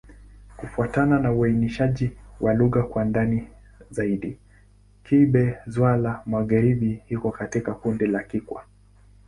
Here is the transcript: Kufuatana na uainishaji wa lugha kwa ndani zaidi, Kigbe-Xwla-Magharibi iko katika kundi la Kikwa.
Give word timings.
Kufuatana 0.57 1.19
na 1.19 1.31
uainishaji 1.31 2.11
wa 2.39 2.53
lugha 2.53 2.83
kwa 2.83 3.05
ndani 3.05 3.47
zaidi, 3.91 4.37
Kigbe-Xwla-Magharibi 5.03 7.01
iko 7.09 7.31
katika 7.31 7.73
kundi 7.73 8.07
la 8.07 8.23
Kikwa. 8.23 8.65